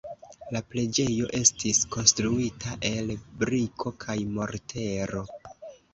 La 0.53 0.59
preĝejo 0.69 1.27
estis 1.39 1.81
konstruita 1.95 2.77
el 2.93 3.13
briko 3.43 3.93
kaj 4.07 4.17
mortero. 4.39 5.27